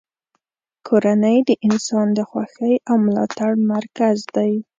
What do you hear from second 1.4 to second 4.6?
د انسان د خوښۍ او ملاتړ مرکز دی.